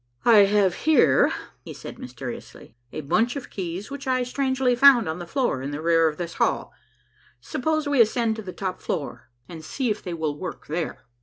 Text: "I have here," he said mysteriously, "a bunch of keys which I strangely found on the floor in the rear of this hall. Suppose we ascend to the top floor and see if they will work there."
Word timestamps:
"I 0.25 0.45
have 0.45 0.73
here," 0.87 1.31
he 1.63 1.75
said 1.75 1.99
mysteriously, 1.99 2.75
"a 2.91 3.01
bunch 3.01 3.35
of 3.35 3.51
keys 3.51 3.91
which 3.91 4.07
I 4.07 4.23
strangely 4.23 4.75
found 4.75 5.07
on 5.07 5.19
the 5.19 5.27
floor 5.27 5.61
in 5.61 5.69
the 5.69 5.79
rear 5.79 6.07
of 6.07 6.17
this 6.17 6.33
hall. 6.41 6.73
Suppose 7.39 7.87
we 7.87 8.01
ascend 8.01 8.35
to 8.37 8.41
the 8.41 8.51
top 8.51 8.81
floor 8.81 9.29
and 9.47 9.63
see 9.63 9.91
if 9.91 10.01
they 10.01 10.15
will 10.15 10.39
work 10.39 10.65
there." 10.65 11.05